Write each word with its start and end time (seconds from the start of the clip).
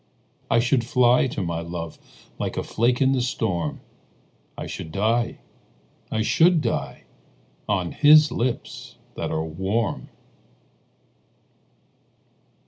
I 0.49 0.57
should 0.57 0.83
fly 0.83 1.27
to 1.27 1.43
my 1.43 1.59
love 1.61 1.99
Like 2.39 2.57
a 2.57 2.63
flake 2.63 3.03
in 3.03 3.11
the 3.11 3.21
storm, 3.21 3.81
I 4.57 4.65
should 4.65 4.91
die, 4.91 5.41
I 6.09 6.23
should 6.23 6.59
die, 6.59 7.03
On 7.69 7.91
his 7.91 8.31
lips 8.31 8.97
that 9.15 9.29
are 9.29 9.45
warm. 9.45 10.09